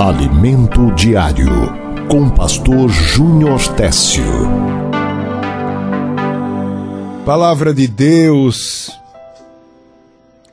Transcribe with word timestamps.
Alimento 0.00 0.90
Diário, 0.94 1.50
com 2.08 2.30
Pastor 2.30 2.88
Júnior 2.88 3.60
Técio. 3.76 4.24
Palavra 7.26 7.74
de 7.74 7.86
Deus 7.86 8.90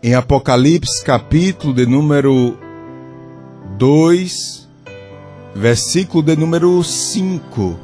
em 0.03 0.13
Apocalipse, 0.15 1.01
capítulo 1.01 1.73
de 1.73 1.85
número 1.85 2.57
2, 3.77 4.67
versículo 5.55 6.21
de 6.21 6.35
número 6.35 6.83
5. 6.83 7.79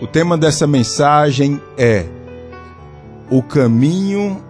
O 0.00 0.06
tema 0.06 0.38
dessa 0.38 0.68
mensagem 0.68 1.60
é 1.76 2.06
O 3.28 3.42
caminho 3.42 4.40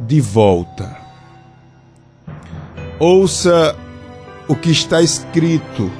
de 0.00 0.20
volta. 0.20 0.98
Ouça 2.98 3.76
o 4.48 4.56
que 4.56 4.70
está 4.70 5.02
escrito, 5.02 5.92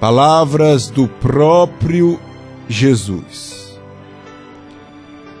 palavras 0.00 0.88
do 0.90 1.06
próprio 1.06 2.18
Jesus. 2.68 3.78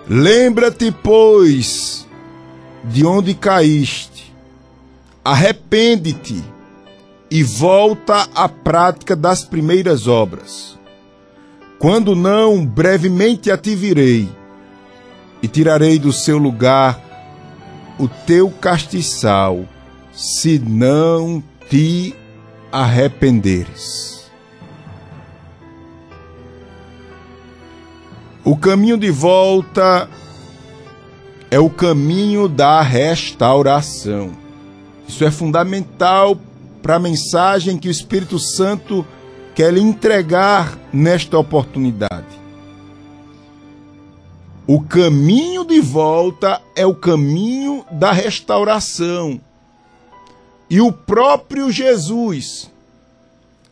Lembra-te, 0.08 0.92
pois, 0.92 2.06
de 2.84 3.04
onde 3.04 3.34
caíste, 3.34 4.32
arrepende-te 5.24 6.42
e 7.30 7.42
volta 7.42 8.28
à 8.34 8.48
prática 8.48 9.16
das 9.16 9.44
primeiras 9.44 10.06
obras. 10.06 10.78
Quando 11.78 12.14
não, 12.14 12.64
brevemente 12.64 13.50
a 13.50 13.58
te 13.58 13.74
virei 13.74 14.28
e 15.42 15.48
tirarei 15.48 15.98
do 15.98 16.12
seu 16.12 16.38
lugar 16.38 17.00
o 17.98 18.06
teu 18.06 18.50
castiçal, 18.50 19.64
se 20.12 20.58
não 20.58 21.42
te 21.72 22.14
arrependeres. 22.70 24.30
O 28.44 28.54
caminho 28.54 28.98
de 28.98 29.10
volta 29.10 30.06
é 31.50 31.58
o 31.58 31.70
caminho 31.70 32.46
da 32.46 32.82
restauração. 32.82 34.32
Isso 35.08 35.24
é 35.24 35.30
fundamental 35.30 36.36
para 36.82 36.96
a 36.96 36.98
mensagem 36.98 37.78
que 37.78 37.88
o 37.88 37.90
Espírito 37.90 38.38
Santo 38.38 39.02
quer 39.54 39.72
lhe 39.72 39.80
entregar 39.80 40.78
nesta 40.92 41.38
oportunidade. 41.38 42.38
O 44.66 44.82
caminho 44.82 45.64
de 45.64 45.80
volta 45.80 46.60
é 46.76 46.84
o 46.84 46.94
caminho 46.94 47.82
da 47.90 48.12
restauração. 48.12 49.40
E 50.72 50.80
o 50.80 50.90
próprio 50.90 51.70
Jesus 51.70 52.72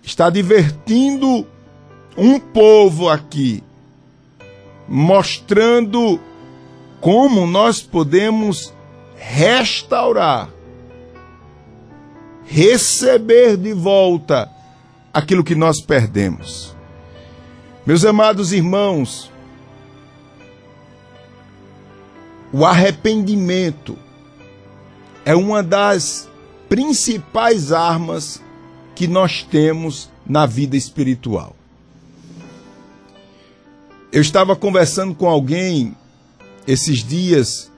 está 0.02 0.28
divertindo 0.28 1.46
um 2.14 2.38
povo 2.38 3.08
aqui, 3.08 3.64
mostrando 4.86 6.20
como 7.00 7.46
nós 7.46 7.80
podemos 7.80 8.74
restaurar, 9.16 10.50
receber 12.44 13.56
de 13.56 13.72
volta 13.72 14.50
aquilo 15.10 15.42
que 15.42 15.54
nós 15.54 15.80
perdemos. 15.80 16.76
Meus 17.86 18.04
amados 18.04 18.52
irmãos, 18.52 19.32
o 22.52 22.62
arrependimento 22.66 23.96
é 25.24 25.34
uma 25.34 25.62
das 25.62 26.28
principais 26.70 27.72
armas 27.72 28.40
que 28.94 29.08
nós 29.08 29.42
temos 29.42 30.08
na 30.24 30.46
vida 30.46 30.76
espiritual. 30.76 31.56
Eu 34.12 34.22
estava 34.22 34.54
conversando 34.54 35.12
com 35.12 35.28
alguém 35.28 35.96
esses 36.68 37.02
dias 37.02 37.72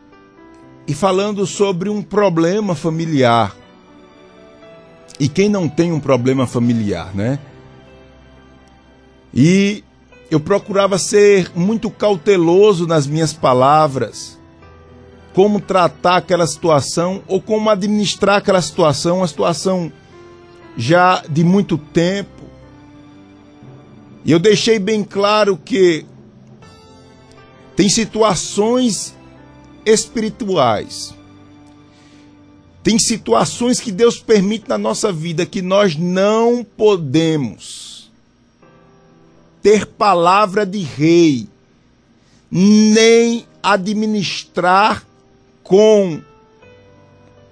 e 0.86 0.92
falando 0.92 1.47
sobre 1.47 1.88
um 1.88 2.02
problema 2.02 2.75
familiar. 2.75 3.56
E 5.19 5.26
quem 5.26 5.48
não 5.48 5.70
tem 5.70 5.91
um 5.91 6.00
problema 6.00 6.47
familiar, 6.47 7.14
né? 7.14 7.38
E 9.32 9.82
eu 10.31 10.38
procurava 10.38 10.98
ser 10.98 11.50
muito 11.54 11.91
cauteloso 11.91 12.86
nas 12.86 13.06
minhas 13.06 13.32
palavras 13.32 14.38
como 15.34 15.60
tratar 15.60 16.16
aquela 16.16 16.47
situação 16.47 17.22
ou 17.26 17.41
como 17.41 17.70
administrar 17.70 18.37
aquela 18.37 18.60
situação, 18.60 19.19
uma 19.19 19.28
situação 19.28 19.93
já 20.76 21.22
de 21.28 21.43
muito 21.43 21.78
tempo. 21.78 22.43
E 24.25 24.31
eu 24.31 24.38
deixei 24.38 24.78
bem 24.78 25.03
claro 25.03 25.56
que 25.56 26.06
tem 27.75 27.88
situações 27.88 29.15
espirituais, 29.84 31.15
tem 32.82 32.99
situações 32.99 33.81
que 33.81 33.91
Deus 33.91 34.20
permite 34.20 34.69
na 34.69 34.76
nossa 34.76 35.12
vida 35.12 35.47
que 35.47 35.62
nós 35.62 35.97
não 35.97 36.64
podemos 36.64 38.10
ter 39.62 39.87
palavra 39.87 40.66
de 40.66 40.81
rei, 40.81 41.49
nem 42.50 43.47
administrar 43.62 45.06
com 45.62 46.20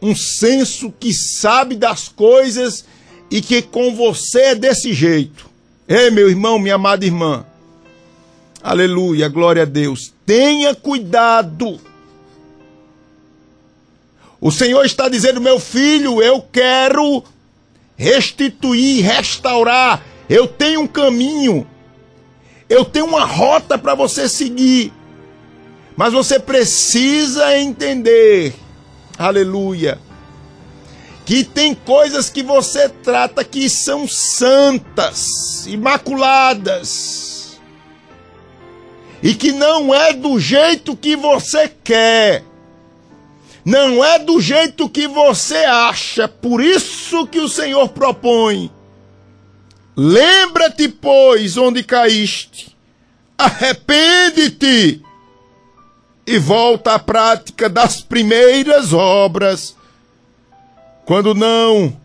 um 0.02 0.14
senso 0.14 0.92
que 0.98 1.12
sabe 1.12 1.76
das 1.76 2.08
coisas 2.08 2.84
e 3.30 3.40
que 3.40 3.62
com 3.62 3.94
você 3.94 4.40
é 4.40 4.54
desse 4.54 4.92
jeito. 4.92 5.48
Ei, 5.86 6.10
meu 6.10 6.28
irmão, 6.28 6.58
minha 6.58 6.76
amada 6.76 7.04
irmã. 7.04 7.44
Aleluia, 8.62 9.28
glória 9.28 9.62
a 9.62 9.66
Deus. 9.66 10.12
Tenha 10.26 10.74
cuidado. 10.74 11.80
O 14.40 14.50
Senhor 14.50 14.84
está 14.84 15.08
dizendo, 15.08 15.40
meu 15.40 15.60
filho, 15.60 16.22
eu 16.22 16.40
quero 16.40 17.22
restituir, 17.96 19.04
restaurar. 19.04 20.02
Eu 20.28 20.46
tenho 20.46 20.80
um 20.80 20.86
caminho. 20.86 21.66
Eu 22.68 22.84
tenho 22.84 23.06
uma 23.06 23.24
rota 23.24 23.76
para 23.76 23.94
você 23.94 24.28
seguir. 24.28 24.92
Mas 25.96 26.12
você 26.12 26.38
precisa 26.38 27.58
entender, 27.58 28.54
aleluia, 29.18 29.98
que 31.24 31.44
tem 31.44 31.74
coisas 31.74 32.30
que 32.30 32.42
você 32.42 32.88
trata 32.88 33.44
que 33.44 33.68
são 33.68 34.08
santas, 34.08 35.66
imaculadas, 35.66 37.60
e 39.22 39.34
que 39.34 39.52
não 39.52 39.94
é 39.94 40.12
do 40.12 40.40
jeito 40.40 40.96
que 40.96 41.14
você 41.14 41.70
quer. 41.84 42.44
Não 43.62 44.02
é 44.02 44.18
do 44.18 44.40
jeito 44.40 44.88
que 44.88 45.06
você 45.06 45.58
acha, 45.58 46.26
por 46.26 46.62
isso 46.62 47.26
que 47.26 47.38
o 47.38 47.48
Senhor 47.48 47.90
propõe. 47.90 48.70
Lembra-te, 49.94 50.88
pois, 50.88 51.58
onde 51.58 51.82
caíste, 51.82 52.74
arrepende-te 53.36 55.02
e 56.30 56.38
volta 56.38 56.94
à 56.94 56.98
prática 56.98 57.68
das 57.68 58.00
primeiras 58.00 58.92
obras. 58.92 59.74
Quando 61.04 61.34
não, 61.34 61.96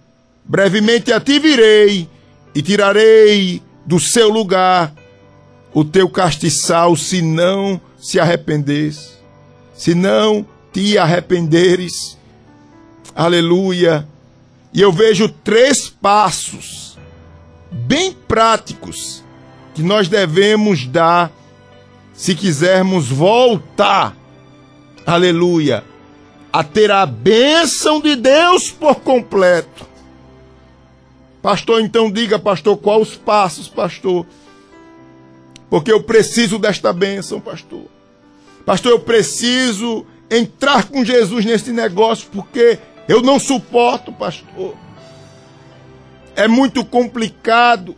brevemente 0.44 1.13
a 1.13 1.22
ti 1.22 1.38
virei 1.38 2.09
e 2.56 2.62
tirarei 2.63 3.62
do 3.86 4.00
seu 4.00 4.28
lugar 4.28 4.91
o 5.72 5.86
teu 5.86 6.09
castiçal, 6.09 6.96
se 6.96 7.22
não 7.22 7.80
se 8.00 8.19
arrependeres, 8.19 9.16
se 9.75 9.94
não 9.94 10.44
te 10.74 10.97
arrependeres. 10.97 12.18
Aleluia. 13.16 14.07
E 14.74 14.81
eu 14.81 14.92
vejo 14.92 15.30
três 15.30 15.88
passos 15.88 16.98
bem 17.71 18.12
práticos 18.28 19.24
que 19.75 19.83
nós 19.83 20.07
devemos 20.07 20.88
dar 20.88 21.31
se 22.15 22.33
quisermos 22.33 23.09
voltar, 23.09 24.15
aleluia, 25.06 25.83
a 26.51 26.63
ter 26.63 26.89
a 26.89 27.06
bênção 27.06 28.00
de 28.00 28.15
Deus 28.15 28.71
por 28.71 28.95
completo. 28.95 29.85
Pastor, 31.41 31.81
então 31.81 32.09
diga, 32.09 32.39
pastor, 32.39 32.77
quais 32.77 33.09
os 33.09 33.15
passos, 33.15 33.67
pastor? 33.67 34.25
Porque 35.69 35.91
eu 35.91 36.01
preciso 36.01 36.57
desta 36.57 36.94
bênção, 36.94 37.41
pastor. 37.41 37.83
Pastor, 38.65 38.94
eu 38.94 39.00
preciso 39.00 40.06
entrar 40.31 40.85
com 40.85 41.03
Jesus 41.03 41.45
nesse 41.45 41.71
negócio, 41.71 42.29
porque 42.31 42.79
eu 43.07 43.21
não 43.21 43.38
suporto, 43.38 44.11
pastor. 44.11 44.75
É 46.35 46.47
muito 46.47 46.83
complicado. 46.83 47.95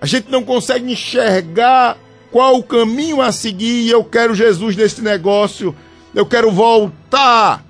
A 0.00 0.06
gente 0.06 0.30
não 0.30 0.42
consegue 0.42 0.90
enxergar 0.90 1.96
qual 2.34 2.56
o 2.56 2.64
caminho 2.64 3.20
a 3.20 3.30
seguir. 3.30 3.88
Eu 3.88 4.02
quero 4.02 4.34
Jesus 4.34 4.74
nesse 4.74 5.00
negócio. 5.00 5.72
Eu 6.12 6.26
quero 6.26 6.50
voltar. 6.50 7.64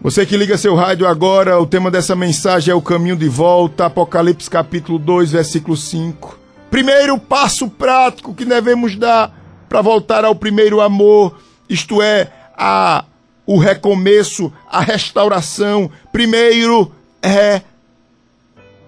Você 0.00 0.24
que 0.24 0.34
liga 0.34 0.56
seu 0.56 0.74
rádio 0.74 1.06
agora, 1.06 1.60
o 1.60 1.66
tema 1.66 1.90
dessa 1.90 2.16
mensagem 2.16 2.72
é 2.72 2.74
o 2.74 2.80
caminho 2.80 3.16
de 3.16 3.28
volta, 3.28 3.84
Apocalipse 3.84 4.48
capítulo 4.48 4.98
2, 4.98 5.32
versículo 5.32 5.76
5. 5.76 6.38
Primeiro 6.70 7.18
passo 7.18 7.68
prático 7.68 8.34
que 8.34 8.46
devemos 8.46 8.96
dar 8.96 9.30
para 9.68 9.82
voltar 9.82 10.24
ao 10.24 10.34
primeiro 10.34 10.80
amor, 10.80 11.38
isto 11.68 12.00
é, 12.00 12.32
a 12.56 13.04
o 13.46 13.58
recomeço, 13.58 14.50
a 14.70 14.80
restauração. 14.80 15.90
Primeiro 16.10 16.90
é 17.22 17.60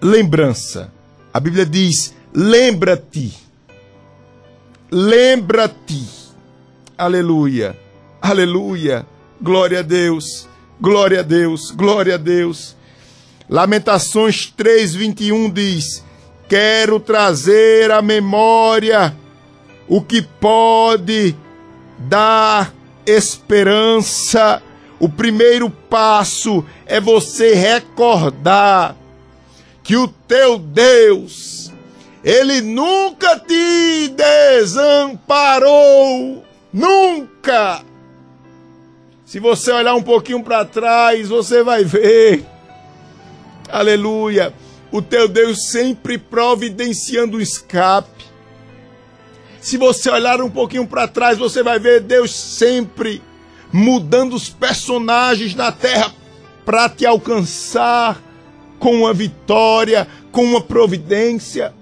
lembrança. 0.01 0.91
A 1.33 1.39
Bíblia 1.39 1.65
diz: 1.65 2.13
lembra-te. 2.33 3.33
Lembra-te. 4.91 6.03
Aleluia. 6.97 7.77
Aleluia. 8.21 9.05
Glória 9.41 9.79
a 9.79 9.83
Deus. 9.83 10.47
Glória 10.79 11.19
a 11.19 11.23
Deus. 11.23 11.71
Glória 11.71 12.15
a 12.15 12.17
Deus. 12.17 12.75
Lamentações 13.49 14.53
3:21 14.57 15.51
diz: 15.51 16.03
Quero 16.47 16.99
trazer 16.99 17.91
à 17.91 18.01
memória 18.01 19.15
o 19.87 20.01
que 20.01 20.21
pode 20.21 21.35
dar 21.97 22.73
esperança. 23.05 24.61
O 24.99 25.07
primeiro 25.07 25.69
passo 25.69 26.65
é 26.85 26.99
você 26.99 27.53
recordar 27.53 28.95
que 29.87 29.95
o 29.95 30.07
teu 30.09 30.59
Deus, 30.59 31.71
ele 32.21 32.59
nunca 32.59 33.39
te 33.39 34.09
desamparou, 34.59 35.63
nunca. 36.73 37.81
Se 39.25 39.39
você 39.39 39.71
olhar 39.71 39.95
um 39.95 40.03
pouquinho 40.03 40.43
para 40.43 40.65
trás, 40.65 41.29
você 41.29 41.63
vai 41.63 41.85
ver. 41.85 42.45
Aleluia. 43.69 44.53
O 44.91 45.01
teu 45.01 45.25
Deus 45.25 45.69
sempre 45.69 46.17
providenciando 46.17 47.37
o 47.37 47.41
escape. 47.41 48.25
Se 49.61 49.77
você 49.77 50.09
olhar 50.09 50.41
um 50.41 50.49
pouquinho 50.49 50.85
para 50.85 51.07
trás, 51.07 51.37
você 51.37 51.63
vai 51.63 51.79
ver 51.79 52.01
Deus 52.01 52.35
sempre 52.35 53.21
mudando 53.71 54.33
os 54.33 54.49
personagens 54.49 55.55
na 55.55 55.71
terra 55.71 56.13
para 56.65 56.89
te 56.89 57.05
alcançar 57.05 58.26
com 58.79 58.95
uma 58.95 59.13
vitória, 59.13 60.07
com 60.31 60.43
uma 60.43 60.61
providência. 60.61 61.73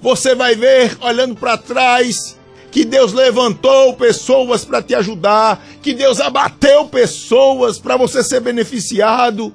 Você 0.00 0.34
vai 0.34 0.54
ver, 0.54 0.96
olhando 1.00 1.34
para 1.34 1.56
trás, 1.56 2.36
que 2.70 2.84
Deus 2.84 3.12
levantou 3.12 3.94
pessoas 3.94 4.64
para 4.64 4.82
te 4.82 4.94
ajudar, 4.94 5.64
que 5.80 5.94
Deus 5.94 6.20
abateu 6.20 6.88
pessoas 6.88 7.78
para 7.78 7.96
você 7.96 8.22
ser 8.22 8.40
beneficiado, 8.40 9.54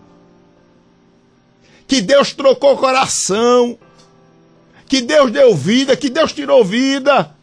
que 1.86 2.02
Deus 2.02 2.34
trocou 2.34 2.78
coração, 2.78 3.78
que 4.88 5.02
Deus 5.02 5.32
deu 5.32 5.54
vida, 5.56 5.98
que 5.98 6.10
Deus 6.10 6.32
tirou 6.32 6.64
vida. 6.64 7.36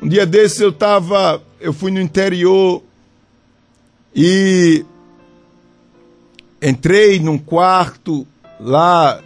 Um 0.00 0.08
dia 0.08 0.24
desses 0.24 0.60
eu 0.60 0.72
tava, 0.72 1.42
eu 1.60 1.72
fui 1.72 1.90
no 1.90 2.00
interior 2.00 2.82
e 4.14 4.84
entrei 6.62 7.18
num 7.18 7.36
quarto 7.36 8.24
lá 8.60 9.20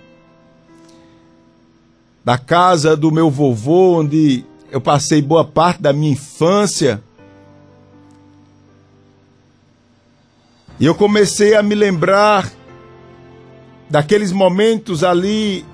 da 2.24 2.38
casa 2.38 2.96
do 2.96 3.12
meu 3.12 3.30
vovô, 3.30 4.00
onde 4.00 4.42
eu 4.70 4.80
passei 4.80 5.20
boa 5.20 5.44
parte 5.44 5.82
da 5.82 5.92
minha 5.92 6.12
infância. 6.12 7.02
E 10.80 10.86
eu 10.86 10.94
comecei 10.94 11.54
a 11.54 11.62
me 11.62 11.74
lembrar 11.74 12.50
daqueles 13.88 14.32
momentos 14.32 15.04
ali, 15.04 15.64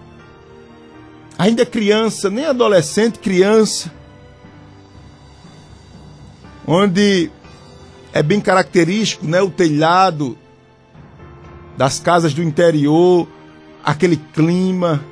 ainda 1.38 1.64
criança, 1.64 2.28
nem 2.28 2.44
adolescente, 2.44 3.18
criança, 3.18 3.90
onde 6.66 7.30
é 8.12 8.22
bem 8.22 8.40
característico, 8.40 9.26
né, 9.26 9.40
o 9.40 9.50
telhado 9.50 10.36
das 11.76 11.98
casas 11.98 12.34
do 12.34 12.42
interior, 12.42 13.28
aquele 13.84 14.16
clima. 14.16 15.04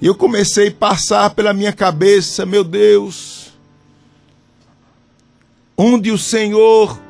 E 0.00 0.06
eu 0.06 0.14
comecei 0.14 0.68
a 0.68 0.72
passar 0.72 1.30
pela 1.30 1.52
minha 1.52 1.72
cabeça, 1.72 2.44
meu 2.44 2.62
Deus, 2.62 3.52
onde 5.76 6.10
o 6.10 6.18
Senhor 6.18 7.00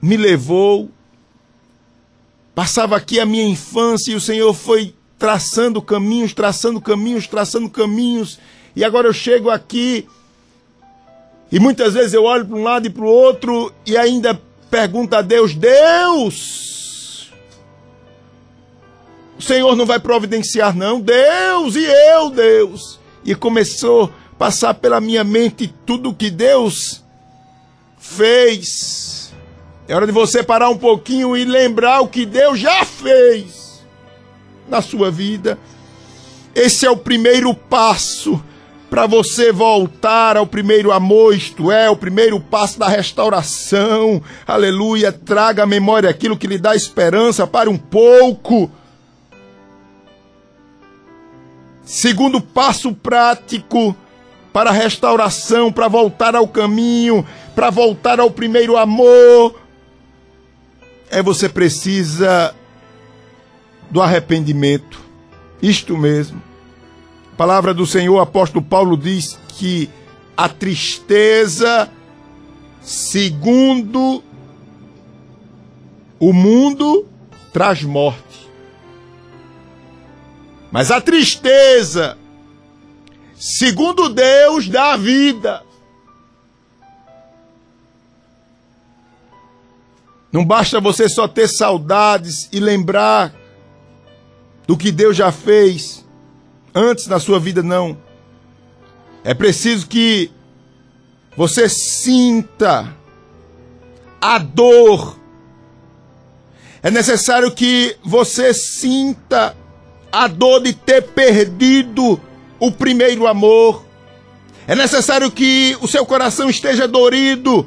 me 0.00 0.16
levou. 0.16 0.90
Passava 2.54 2.96
aqui 2.96 3.20
a 3.20 3.26
minha 3.26 3.46
infância 3.46 4.10
e 4.10 4.16
o 4.16 4.20
Senhor 4.20 4.52
foi 4.52 4.94
traçando 5.16 5.80
caminhos, 5.80 6.32
traçando 6.32 6.80
caminhos, 6.80 7.26
traçando 7.26 7.70
caminhos. 7.70 8.38
E 8.74 8.84
agora 8.84 9.06
eu 9.06 9.12
chego 9.12 9.50
aqui 9.50 10.08
e 11.50 11.58
muitas 11.58 11.94
vezes 11.94 12.12
eu 12.12 12.24
olho 12.24 12.44
para 12.44 12.56
um 12.56 12.62
lado 12.62 12.86
e 12.86 12.90
para 12.90 13.04
o 13.04 13.08
outro 13.08 13.72
e 13.86 13.96
ainda 13.96 14.40
pergunta 14.70 15.18
a 15.18 15.22
Deus: 15.22 15.54
Deus, 15.54 17.32
o 19.38 19.42
Senhor 19.42 19.76
não 19.76 19.86
vai 19.86 19.98
providenciar, 19.98 20.74
não? 20.76 21.00
Deus, 21.00 21.76
e 21.76 21.84
eu, 21.84 22.30
Deus? 22.30 22.98
E 23.24 23.34
começou 23.34 24.12
a 24.32 24.34
passar 24.36 24.74
pela 24.74 25.00
minha 25.00 25.24
mente 25.24 25.72
tudo 25.84 26.14
que 26.14 26.30
Deus 26.30 27.02
fez. 27.98 29.32
É 29.86 29.94
hora 29.94 30.06
de 30.06 30.12
você 30.12 30.42
parar 30.42 30.68
um 30.68 30.76
pouquinho 30.76 31.36
e 31.36 31.44
lembrar 31.44 32.00
o 32.00 32.08
que 32.08 32.26
Deus 32.26 32.58
já 32.58 32.84
fez 32.84 33.82
na 34.68 34.82
sua 34.82 35.10
vida. 35.10 35.58
Esse 36.54 36.84
é 36.84 36.90
o 36.90 36.96
primeiro 36.96 37.54
passo 37.54 38.42
para 38.90 39.06
você 39.06 39.52
voltar 39.52 40.36
ao 40.36 40.46
primeiro 40.46 40.90
amor, 40.92 41.34
isto 41.34 41.70
é, 41.70 41.90
o 41.90 41.96
primeiro 41.96 42.40
passo 42.40 42.78
da 42.78 42.88
restauração. 42.88 44.22
Aleluia. 44.46 45.12
Traga 45.12 45.64
à 45.64 45.66
memória 45.66 46.08
aquilo 46.08 46.38
que 46.38 46.46
lhe 46.46 46.58
dá 46.58 46.74
esperança 46.74 47.46
para 47.46 47.68
um 47.68 47.76
pouco. 47.76 48.70
Segundo 51.84 52.40
passo 52.40 52.94
prático 52.94 53.94
para 54.52 54.70
a 54.70 54.72
restauração, 54.72 55.70
para 55.70 55.88
voltar 55.88 56.34
ao 56.34 56.48
caminho, 56.48 57.26
para 57.54 57.70
voltar 57.70 58.18
ao 58.18 58.30
primeiro 58.30 58.76
amor, 58.76 59.60
é 61.10 61.22
você 61.22 61.48
precisa 61.48 62.54
do 63.90 64.00
arrependimento. 64.00 65.00
Isto 65.60 65.96
mesmo 65.96 66.47
palavra 67.38 67.72
do 67.72 67.86
Senhor, 67.86 68.18
apóstolo 68.18 68.64
Paulo 68.64 68.96
diz 68.96 69.38
que 69.50 69.88
a 70.36 70.48
tristeza, 70.48 71.88
segundo 72.82 74.24
o 76.18 76.32
mundo, 76.32 77.06
traz 77.52 77.84
morte. 77.84 78.48
Mas 80.72 80.90
a 80.90 81.00
tristeza, 81.00 82.18
segundo 83.36 84.08
Deus, 84.08 84.68
dá 84.68 84.96
vida. 84.96 85.62
Não 90.32 90.44
basta 90.44 90.80
você 90.80 91.08
só 91.08 91.28
ter 91.28 91.46
saudades 91.46 92.48
e 92.52 92.58
lembrar 92.58 93.32
do 94.66 94.76
que 94.76 94.90
Deus 94.90 95.16
já 95.16 95.30
fez 95.30 96.04
antes 96.78 97.08
na 97.08 97.18
sua 97.18 97.40
vida, 97.40 97.62
não. 97.62 97.98
É 99.24 99.34
preciso 99.34 99.86
que 99.88 100.30
você 101.36 101.68
sinta 101.68 102.96
a 104.20 104.38
dor. 104.38 105.18
É 106.80 106.90
necessário 106.90 107.50
que 107.50 107.96
você 108.04 108.54
sinta 108.54 109.56
a 110.12 110.28
dor 110.28 110.62
de 110.62 110.72
ter 110.72 111.02
perdido 111.02 112.20
o 112.60 112.70
primeiro 112.70 113.26
amor. 113.26 113.84
É 114.66 114.74
necessário 114.74 115.30
que 115.30 115.76
o 115.80 115.88
seu 115.88 116.06
coração 116.06 116.48
esteja 116.48 116.86
dorido, 116.86 117.66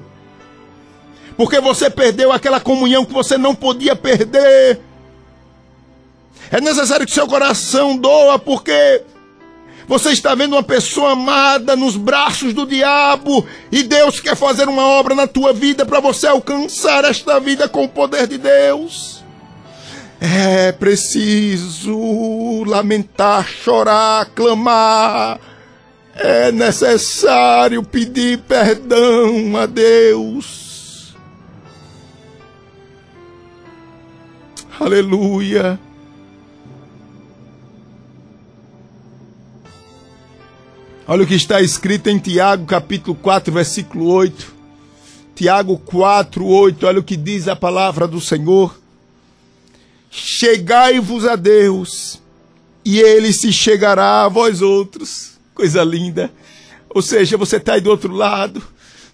porque 1.36 1.60
você 1.60 1.90
perdeu 1.90 2.32
aquela 2.32 2.60
comunhão 2.60 3.04
que 3.04 3.14
você 3.14 3.38
não 3.38 3.54
podia 3.54 3.96
perder. 3.96 4.80
É 6.52 6.60
necessário 6.60 7.06
que 7.06 7.14
seu 7.14 7.26
coração 7.28 7.96
doa, 7.96 8.38
porque 8.38 9.02
você 9.88 10.12
está 10.12 10.36
vendo 10.36 10.54
uma 10.54 10.64
pessoa 10.64 11.14
amada 11.14 11.76
nos 11.76 11.96
braços 11.96 12.54
do 12.54 12.66
diabo 12.66 13.46
e 13.72 13.84
Deus 13.84 14.20
quer 14.20 14.36
fazer 14.36 14.68
uma 14.68 14.86
obra 14.86 15.16
na 15.16 15.28
tua 15.28 15.54
vida 15.54 15.86
para 15.86 16.00
você 16.00 16.28
alcançar 16.28 17.06
esta 17.06 17.40
vida 17.40 17.70
com 17.70 17.86
o 17.86 17.90
poder 17.90 18.28
de 18.28 18.38
Deus. 18.38 19.24
É 20.20 20.72
preciso 20.72 22.64
lamentar, 22.66 23.48
chorar, 23.48 24.26
clamar. 24.36 25.40
É 26.14 26.52
necessário 26.52 27.82
pedir 27.82 28.40
perdão 28.40 29.58
a 29.58 29.66
Deus. 29.66 31.16
Aleluia. 34.80 35.80
Olha 41.12 41.26
o 41.26 41.28
que 41.28 41.36
está 41.36 41.60
escrito 41.62 42.08
em 42.08 42.18
Tiago, 42.18 42.66
capítulo 42.66 43.18
4, 43.22 43.54
versículo 43.54 44.08
8. 44.08 44.56
Tiago 45.36 45.78
4, 45.78 46.46
8. 46.46 46.88
Olha 46.88 47.00
o 47.02 47.04
que 47.04 47.18
diz 47.18 47.50
a 47.50 47.56
palavra 47.58 48.08
do 48.08 48.22
Senhor. 48.22 48.80
Chegai-vos 50.10 51.28
a 51.28 51.36
Deus, 51.36 52.22
e 52.86 53.02
ele 53.02 53.34
se 53.34 53.52
chegará 53.52 54.24
a 54.24 54.30
vós 54.30 54.62
outros. 54.62 55.34
Coisa 55.54 55.84
linda. 55.84 56.32
Ou 56.90 57.02
seja, 57.02 57.36
você 57.36 57.58
está 57.58 57.74
aí 57.74 57.82
do 57.82 57.90
outro 57.90 58.14
lado. 58.14 58.64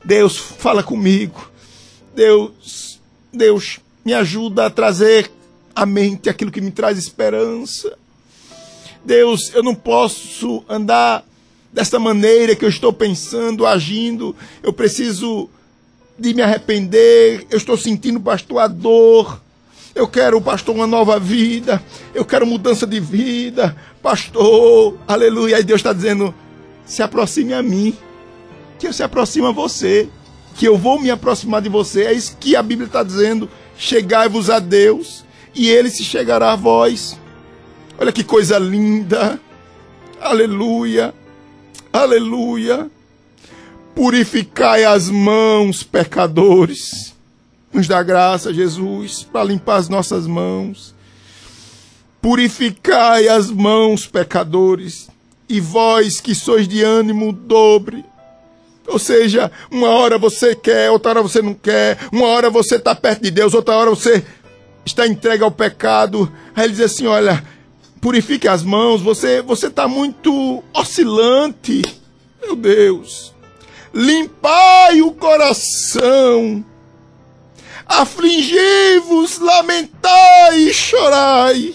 Deus, 0.05 0.37
fala 0.37 0.83
comigo. 0.83 1.49
Deus, 2.15 2.99
Deus, 3.33 3.79
me 4.05 4.13
ajuda 4.13 4.67
a 4.67 4.69
trazer 4.69 5.31
à 5.75 5.83
mente 5.83 6.29
aquilo 6.29 6.51
que 6.51 6.61
me 6.61 6.69
traz 6.69 6.95
esperança. 6.99 7.97
Deus, 9.03 9.51
eu 9.55 9.63
não 9.63 9.73
posso 9.73 10.63
andar 10.69 11.25
desta 11.71 11.99
maneira 11.99 12.55
que 12.55 12.65
eu 12.65 12.69
estou 12.69 12.91
pensando, 12.91 13.65
agindo, 13.65 14.35
eu 14.63 14.73
preciso 14.73 15.49
de 16.17 16.33
me 16.33 16.41
arrepender, 16.41 17.45
eu 17.49 17.57
estou 17.57 17.77
sentindo, 17.77 18.19
pastor, 18.19 18.59
a 18.59 18.67
dor. 18.67 19.41
Eu 19.93 20.07
quero, 20.07 20.39
pastor, 20.39 20.75
uma 20.75 20.85
nova 20.85 21.19
vida. 21.19 21.83
Eu 22.13 22.23
quero 22.23 22.45
mudança 22.45 22.85
de 22.85 22.99
vida. 22.99 23.75
Pastor, 24.01 24.95
aleluia. 25.07 25.57
Aí 25.57 25.63
Deus 25.63 25.79
está 25.79 25.91
dizendo: 25.91 26.33
se 26.85 27.01
aproxime 27.01 27.53
a 27.53 27.63
mim, 27.63 27.95
que 28.77 28.87
eu 28.87 28.93
se 28.93 29.01
aproximo 29.01 29.47
a 29.47 29.51
você, 29.51 30.07
que 30.55 30.67
eu 30.67 30.77
vou 30.77 31.01
me 31.01 31.09
aproximar 31.09 31.61
de 31.61 31.69
você. 31.69 32.03
É 32.03 32.13
isso 32.13 32.37
que 32.39 32.55
a 32.55 32.61
Bíblia 32.61 32.85
está 32.85 33.01
dizendo. 33.01 33.49
Chegai-vos 33.75 34.49
a 34.49 34.59
Deus, 34.59 35.23
e 35.53 35.67
ele 35.67 35.89
se 35.89 36.03
chegará 36.03 36.53
a 36.53 36.55
vós. 36.55 37.19
Olha 37.97 38.11
que 38.11 38.23
coisa 38.23 38.59
linda. 38.59 39.39
Aleluia. 40.21 41.13
Aleluia. 41.97 42.91
Purificai 43.95 44.83
as 44.83 45.09
mãos, 45.09 45.81
pecadores. 45.81 47.15
Nos 47.73 47.87
dá 47.87 48.03
graça, 48.03 48.53
Jesus, 48.53 49.23
para 49.23 49.45
limpar 49.45 49.77
as 49.77 49.89
nossas 49.89 50.27
mãos. 50.27 50.93
Purificai 52.21 53.27
as 53.27 53.49
mãos, 53.49 54.05
pecadores, 54.05 55.09
e 55.49 55.59
vós 55.59 56.21
que 56.21 56.35
sois 56.35 56.67
de 56.67 56.83
ânimo 56.83 57.33
dobre. 57.33 58.05
Ou 58.85 58.99
seja, 58.99 59.51
uma 59.71 59.89
hora 59.89 60.19
você 60.19 60.55
quer, 60.55 60.91
outra 60.91 61.13
hora 61.13 61.23
você 61.23 61.41
não 61.41 61.55
quer, 61.55 61.97
uma 62.11 62.27
hora 62.27 62.51
você 62.51 62.75
está 62.75 62.93
perto 62.93 63.23
de 63.23 63.31
Deus, 63.31 63.55
outra 63.55 63.75
hora 63.75 63.89
você 63.89 64.23
está 64.85 65.07
entregue 65.07 65.43
ao 65.43 65.51
pecado. 65.51 66.31
Aí 66.55 66.65
ele 66.65 66.73
diz 66.73 66.81
assim: 66.81 67.07
olha, 67.07 67.43
purifique 68.01 68.47
as 68.47 68.63
mãos, 68.63 69.01
você 69.01 69.41
você 69.41 69.67
está 69.67 69.87
muito 69.87 70.63
oscilante. 70.73 71.81
Meu 72.41 72.55
Deus. 72.55 73.33
Limpai 73.93 75.01
o 75.01 75.11
coração. 75.11 76.63
Afligi-vos, 77.85 79.39
lamentai 79.39 80.59
e 80.59 80.73
chorai. 80.73 81.73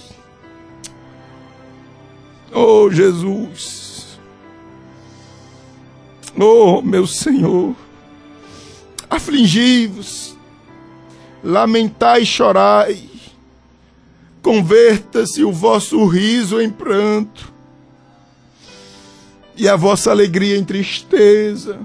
Oh, 2.52 2.90
Jesus. 2.90 4.18
Oh, 6.38 6.82
meu 6.82 7.06
Senhor. 7.06 7.74
Afligi-vos, 9.08 10.36
lamentai 11.44 12.22
e 12.22 12.26
chorai 12.26 13.11
Converta-se 14.42 15.44
o 15.44 15.52
vosso 15.52 16.04
riso 16.06 16.60
em 16.60 16.68
pranto 16.68 17.52
e 19.56 19.68
a 19.68 19.76
vossa 19.76 20.10
alegria 20.10 20.58
em 20.58 20.64
tristeza. 20.64 21.78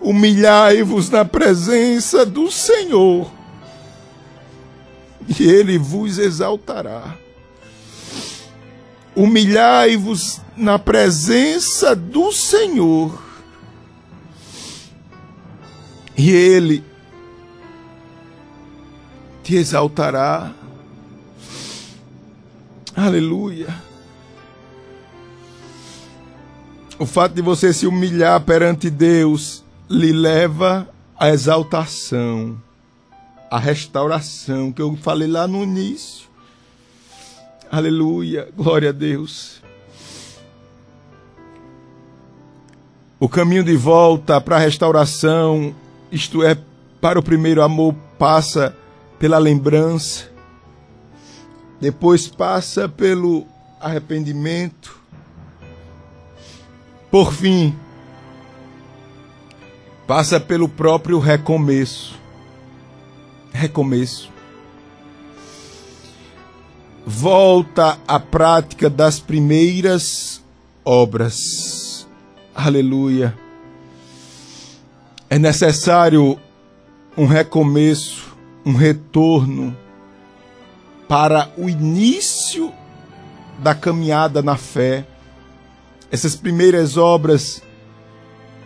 Humilhai-vos 0.00 1.10
na 1.10 1.24
presença 1.24 2.24
do 2.24 2.50
Senhor 2.50 3.30
e 5.38 5.44
ele 5.44 5.78
vos 5.78 6.18
exaltará. 6.18 7.16
Humilhai-vos 9.14 10.40
na 10.56 10.78
presença 10.78 11.94
do 11.94 12.32
Senhor 12.32 13.22
e 16.16 16.30
ele 16.30 16.84
te 19.42 19.54
exaltará. 19.54 20.52
Aleluia. 22.96 23.68
O 26.98 27.04
fato 27.04 27.34
de 27.34 27.42
você 27.42 27.70
se 27.70 27.86
humilhar 27.86 28.40
perante 28.40 28.88
Deus 28.88 29.62
lhe 29.88 30.12
leva 30.12 30.88
à 31.14 31.28
exaltação, 31.28 32.58
à 33.50 33.58
restauração, 33.58 34.72
que 34.72 34.80
eu 34.80 34.96
falei 34.96 35.28
lá 35.28 35.46
no 35.46 35.62
início. 35.62 36.26
Aleluia, 37.70 38.48
glória 38.56 38.88
a 38.88 38.92
Deus. 38.92 39.60
O 43.20 43.28
caminho 43.28 43.62
de 43.62 43.76
volta 43.76 44.40
para 44.40 44.56
a 44.56 44.60
restauração, 44.60 45.74
isto 46.10 46.42
é, 46.42 46.56
para 46.98 47.18
o 47.18 47.22
primeiro 47.22 47.62
amor, 47.62 47.94
passa 48.18 48.74
pela 49.18 49.36
lembrança 49.36 50.34
depois 51.80 52.26
passa 52.26 52.88
pelo 52.88 53.46
arrependimento, 53.80 54.98
por 57.10 57.32
fim, 57.32 57.74
passa 60.06 60.40
pelo 60.40 60.68
próprio 60.68 61.18
recomeço. 61.18 62.18
Recomeço. 63.52 64.30
Volta 67.06 67.98
à 68.06 68.18
prática 68.18 68.90
das 68.90 69.20
primeiras 69.20 70.42
obras. 70.84 72.06
Aleluia. 72.54 73.36
É 75.30 75.38
necessário 75.38 76.38
um 77.16 77.26
recomeço, 77.26 78.36
um 78.64 78.74
retorno 78.74 79.76
para 81.08 81.50
o 81.56 81.68
início 81.68 82.72
da 83.58 83.74
caminhada 83.74 84.42
na 84.42 84.56
fé. 84.56 85.06
Essas 86.10 86.36
primeiras 86.36 86.96
obras 86.96 87.62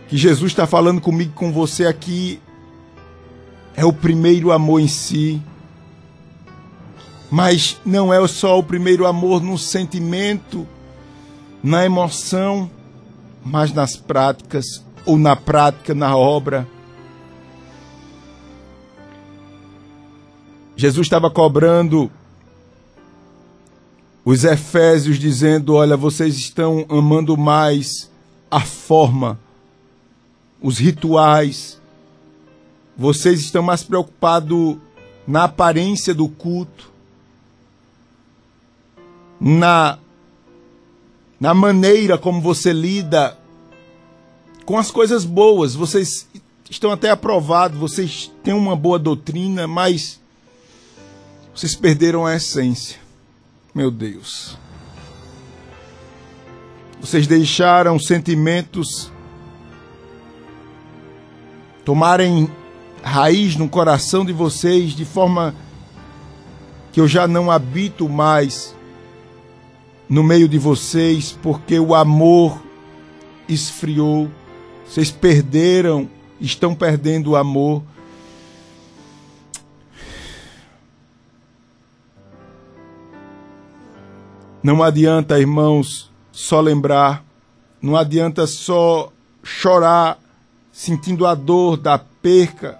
que 0.07 0.17
Jesus 0.17 0.51
está 0.51 0.67
falando 0.67 0.99
comigo, 0.99 1.33
com 1.33 1.51
você 1.51 1.85
aqui, 1.85 2.39
é 3.75 3.85
o 3.85 3.93
primeiro 3.93 4.51
amor 4.51 4.79
em 4.79 4.87
si. 4.87 5.41
Mas 7.29 7.79
não 7.85 8.13
é 8.13 8.27
só 8.27 8.59
o 8.59 8.63
primeiro 8.63 9.05
amor 9.07 9.41
no 9.41 9.57
sentimento, 9.57 10.67
na 11.63 11.85
emoção, 11.85 12.69
mas 13.43 13.71
nas 13.73 13.95
práticas, 13.95 14.83
ou 15.05 15.17
na 15.17 15.35
prática, 15.35 15.95
na 15.95 16.15
obra. 16.15 16.67
Jesus 20.75 21.05
estava 21.05 21.29
cobrando 21.29 22.11
os 24.23 24.43
Efésios 24.43 25.17
dizendo: 25.17 25.73
Olha, 25.73 25.97
vocês 25.97 26.35
estão 26.35 26.85
amando 26.89 27.37
mais 27.37 28.09
a 28.49 28.61
forma, 28.61 29.39
os 30.61 30.77
rituais, 30.77 31.79
vocês 32.97 33.39
estão 33.41 33.63
mais 33.63 33.83
preocupados 33.83 34.77
na 35.25 35.45
aparência 35.45 36.13
do 36.13 36.27
culto, 36.27 36.91
na, 39.39 39.97
na 41.39 41.53
maneira 41.53 42.17
como 42.17 42.41
você 42.41 42.71
lida 42.73 43.37
com 44.65 44.77
as 44.77 44.91
coisas 44.91 45.25
boas. 45.25 45.73
Vocês 45.73 46.27
estão 46.69 46.91
até 46.91 47.09
aprovados, 47.09 47.79
vocês 47.79 48.31
têm 48.43 48.53
uma 48.53 48.75
boa 48.75 48.99
doutrina, 48.99 49.67
mas 49.67 50.19
vocês 51.55 51.75
perderam 51.75 52.25
a 52.25 52.35
essência. 52.35 52.99
Meu 53.73 53.89
Deus. 53.89 54.57
Vocês 56.99 57.25
deixaram 57.25 57.97
sentimentos 57.97 59.11
tomarem 61.85 62.51
raiz 63.01 63.55
no 63.55 63.67
coração 63.69 64.23
de 64.25 64.33
vocês 64.33 64.91
de 64.91 65.05
forma 65.05 65.55
que 66.91 66.99
eu 66.99 67.07
já 67.07 67.27
não 67.27 67.49
habito 67.49 68.07
mais 68.09 68.75
no 70.07 70.21
meio 70.21 70.49
de 70.49 70.57
vocês, 70.57 71.37
porque 71.41 71.79
o 71.79 71.95
amor 71.95 72.61
esfriou, 73.47 74.29
vocês 74.85 75.09
perderam, 75.09 76.09
estão 76.41 76.75
perdendo 76.75 77.31
o 77.31 77.35
amor. 77.37 77.81
Não 84.63 84.83
adianta, 84.83 85.39
irmãos, 85.39 86.11
só 86.31 86.61
lembrar, 86.61 87.25
não 87.81 87.95
adianta 87.95 88.45
só 88.45 89.11
chorar 89.43 90.19
sentindo 90.71 91.25
a 91.25 91.33
dor 91.33 91.77
da 91.77 91.97
perca. 91.97 92.79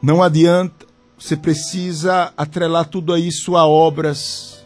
Não 0.00 0.22
adianta, 0.22 0.86
você 1.18 1.36
precisa 1.36 2.32
atrelar 2.36 2.86
tudo 2.86 3.16
isso 3.18 3.56
a 3.56 3.66
obras. 3.66 4.64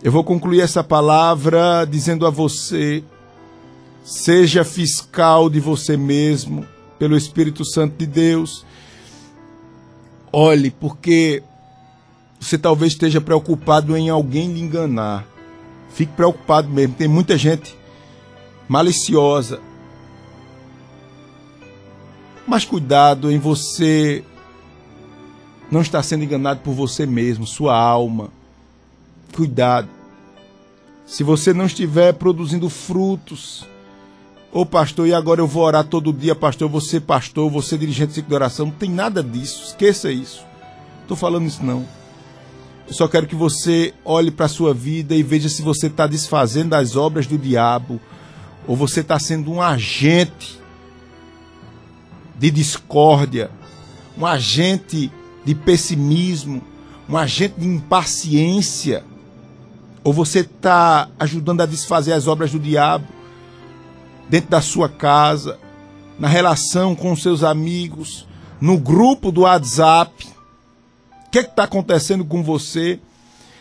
Eu 0.00 0.12
vou 0.12 0.22
concluir 0.22 0.60
essa 0.60 0.84
palavra 0.84 1.84
dizendo 1.84 2.26
a 2.26 2.30
você: 2.30 3.02
seja 4.04 4.64
fiscal 4.64 5.50
de 5.50 5.58
você 5.58 5.96
mesmo, 5.96 6.64
pelo 7.00 7.16
Espírito 7.16 7.64
Santo 7.64 7.96
de 7.96 8.06
Deus. 8.06 8.64
Olhe, 10.32 10.70
porque 10.70 11.42
você 12.44 12.58
talvez 12.58 12.92
esteja 12.92 13.22
preocupado 13.22 13.96
em 13.96 14.10
alguém 14.10 14.52
lhe 14.52 14.60
enganar. 14.60 15.26
Fique 15.88 16.12
preocupado 16.12 16.68
mesmo. 16.68 16.94
Tem 16.94 17.08
muita 17.08 17.38
gente 17.38 17.74
maliciosa. 18.68 19.60
Mas 22.46 22.66
cuidado 22.66 23.32
em 23.32 23.38
você 23.38 24.22
não 25.70 25.80
estar 25.80 26.02
sendo 26.02 26.24
enganado 26.24 26.60
por 26.60 26.74
você 26.74 27.06
mesmo, 27.06 27.46
sua 27.46 27.74
alma. 27.76 28.28
Cuidado. 29.34 29.88
Se 31.06 31.24
você 31.24 31.54
não 31.54 31.64
estiver 31.64 32.12
produzindo 32.12 32.68
frutos, 32.68 33.66
ô 34.52 34.60
oh, 34.60 34.66
pastor, 34.66 35.06
e 35.06 35.14
agora 35.14 35.40
eu 35.40 35.46
vou 35.46 35.62
orar 35.62 35.84
todo 35.84 36.12
dia, 36.12 36.34
pastor, 36.34 36.68
você 36.68 37.00
pastor, 37.00 37.50
você 37.50 37.78
dirigente 37.78 38.20
de 38.20 38.34
oração, 38.34 38.66
não 38.66 38.72
tem 38.72 38.90
nada 38.90 39.22
disso, 39.22 39.64
esqueça 39.68 40.12
isso. 40.12 40.44
Estou 41.02 41.16
falando 41.16 41.46
isso 41.46 41.64
não. 41.64 42.03
Eu 42.86 42.92
só 42.92 43.08
quero 43.08 43.26
que 43.26 43.34
você 43.34 43.94
olhe 44.04 44.30
para 44.30 44.46
a 44.46 44.48
sua 44.48 44.74
vida 44.74 45.14
e 45.14 45.22
veja 45.22 45.48
se 45.48 45.62
você 45.62 45.86
está 45.86 46.06
desfazendo 46.06 46.74
as 46.74 46.96
obras 46.96 47.26
do 47.26 47.38
diabo 47.38 48.00
ou 48.66 48.76
você 48.76 49.00
está 49.00 49.18
sendo 49.18 49.50
um 49.50 49.60
agente 49.60 50.58
de 52.38 52.50
discórdia, 52.50 53.50
um 54.18 54.26
agente 54.26 55.10
de 55.44 55.54
pessimismo, 55.54 56.62
um 57.08 57.16
agente 57.16 57.54
de 57.58 57.66
impaciência, 57.66 59.04
ou 60.02 60.12
você 60.12 60.40
está 60.40 61.08
ajudando 61.18 61.62
a 61.62 61.66
desfazer 61.66 62.12
as 62.12 62.26
obras 62.26 62.50
do 62.50 62.58
diabo 62.58 63.06
dentro 64.28 64.50
da 64.50 64.60
sua 64.60 64.88
casa, 64.88 65.58
na 66.18 66.28
relação 66.28 66.94
com 66.94 67.16
seus 67.16 67.42
amigos, 67.42 68.26
no 68.60 68.78
grupo 68.78 69.32
do 69.32 69.42
WhatsApp 69.42 70.33
que 71.42 71.50
está 71.50 71.64
acontecendo 71.64 72.24
com 72.24 72.42
você? 72.42 73.00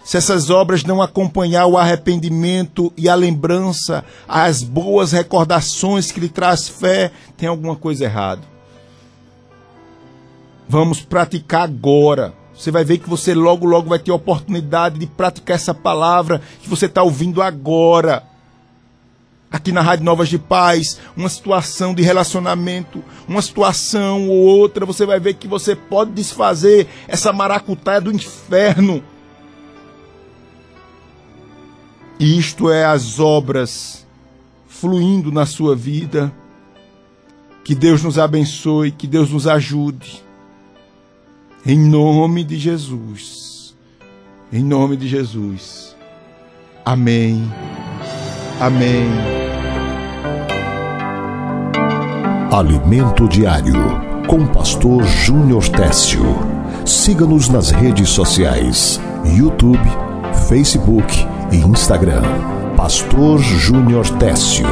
Se 0.03 0.18
essas 0.18 0.50
obras 0.50 0.84
não 0.84 1.01
acompanhar 1.01 1.65
o 1.65 1.77
arrependimento 1.77 2.92
e 2.98 3.08
a 3.08 3.15
lembrança, 3.15 4.03
as 4.27 4.62
boas 4.62 5.13
recordações 5.13 6.12
que 6.12 6.20
lhe 6.20 6.30
traz 6.30 6.68
fé, 6.68 7.12
tem 7.38 7.48
alguma 7.48 7.75
coisa 7.75 8.03
errada. 8.03 8.42
Vamos 10.68 11.01
praticar 11.01 11.63
agora. 11.63 12.34
Você 12.56 12.70
vai 12.70 12.84
ver 12.84 12.98
que 12.98 13.10
você 13.10 13.34
logo, 13.34 13.65
logo 13.65 13.89
vai 13.89 14.00
ter 14.00 14.12
a 14.12 14.15
oportunidade 14.15 15.00
de 15.00 15.08
praticar 15.08 15.56
essa 15.56 15.74
palavra 15.74 16.42
que 16.62 16.70
você 16.70 16.86
está 16.86 17.01
ouvindo 17.01 17.42
agora 17.42 18.24
aqui 19.53 19.72
na 19.72 19.81
Rádio 19.81 20.03
Novas 20.03 20.29
de 20.29 20.39
Paz, 20.39 21.00
uma 21.15 21.29
situação 21.29 21.93
de 21.93 22.01
relacionamento, 22.01 23.03
uma 23.27 23.39
situação 23.39 24.27
ou 24.27 24.37
outra, 24.37 24.83
você 24.83 25.05
vai 25.05 25.20
ver 25.20 25.35
que 25.35 25.48
você 25.48 25.75
pode 25.75 26.09
desfazer 26.11 26.87
essa 27.07 27.31
maracutaia 27.31 28.01
do 28.01 28.11
inferno. 28.11 29.03
Isto 32.20 32.72
é 32.72 32.83
as 32.83 33.20
obras 33.20 34.07
fluindo 34.68 35.31
na 35.31 35.46
sua 35.46 35.75
vida. 35.75 36.33
Que 37.63 37.75
Deus 37.75 38.01
nos 38.01 38.18
abençoe, 38.18 38.92
que 38.92 39.05
Deus 39.05 39.29
nos 39.29 39.46
ajude. 39.46 40.24
Em 41.63 41.77
nome 41.77 42.44
de 42.44 42.57
Jesus. 42.57 43.75
Em 44.51 44.63
nome 44.63 44.98
de 44.98 45.07
Jesus. 45.07 45.96
Amém. 46.83 47.50
Amém. 48.59 49.43
Alimento 52.53 53.27
Diário, 53.27 53.74
com 54.27 54.46
Pastor 54.46 55.03
Júnior 55.03 55.68
Técio. 55.70 56.22
Siga-nos 56.85 57.50
nas 57.50 57.72
redes 57.72 58.09
sociais: 58.09 59.01
YouTube, 59.25 59.79
Facebook 60.48 61.25
e 61.51 61.55
Instagram. 61.55 62.22
Pastor 62.77 63.39
Júnior 63.39 64.07
Técio. 64.20 64.68